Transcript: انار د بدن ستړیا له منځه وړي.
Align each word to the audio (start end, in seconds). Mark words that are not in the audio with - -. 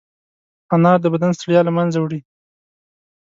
انار 0.75 0.97
د 1.01 1.05
بدن 1.13 1.31
ستړیا 1.37 1.61
له 1.65 1.71
منځه 1.77 1.97
وړي. 1.99 2.19